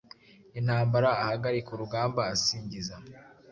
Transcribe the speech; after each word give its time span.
Intambara 0.59 1.09
ahagarika 1.23 1.69
urugamba 1.71 2.21
asingiza 2.33 2.95